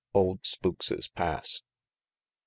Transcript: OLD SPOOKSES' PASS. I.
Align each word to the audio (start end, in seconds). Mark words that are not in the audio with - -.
OLD 0.15 0.43
SPOOKSES' 0.47 1.09
PASS. 1.09 1.61
I. 1.63 1.67